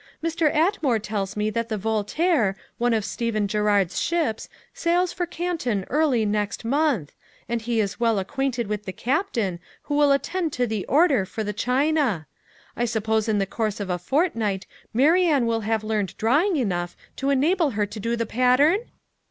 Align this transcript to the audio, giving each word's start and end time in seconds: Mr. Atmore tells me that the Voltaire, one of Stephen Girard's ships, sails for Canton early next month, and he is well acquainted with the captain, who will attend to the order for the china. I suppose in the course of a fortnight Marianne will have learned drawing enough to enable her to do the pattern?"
Mr. 0.23 0.51
Atmore 0.51 0.99
tells 0.99 1.37
me 1.37 1.51
that 1.51 1.69
the 1.69 1.77
Voltaire, 1.77 2.55
one 2.79 2.91
of 2.95 3.05
Stephen 3.05 3.45
Girard's 3.47 4.01
ships, 4.01 4.49
sails 4.73 5.13
for 5.13 5.27
Canton 5.27 5.85
early 5.91 6.25
next 6.25 6.65
month, 6.65 7.13
and 7.47 7.61
he 7.61 7.79
is 7.79 7.99
well 7.99 8.17
acquainted 8.17 8.65
with 8.65 8.85
the 8.85 8.93
captain, 8.93 9.59
who 9.83 9.93
will 9.93 10.11
attend 10.11 10.53
to 10.53 10.65
the 10.65 10.87
order 10.87 11.23
for 11.23 11.43
the 11.43 11.53
china. 11.53 12.25
I 12.75 12.85
suppose 12.85 13.29
in 13.29 13.37
the 13.37 13.45
course 13.45 13.79
of 13.79 13.91
a 13.91 13.99
fortnight 13.99 14.65
Marianne 14.91 15.45
will 15.45 15.61
have 15.61 15.83
learned 15.83 16.17
drawing 16.17 16.55
enough 16.57 16.97
to 17.17 17.29
enable 17.29 17.69
her 17.77 17.85
to 17.85 17.99
do 17.99 18.15
the 18.15 18.25
pattern?" 18.25 18.85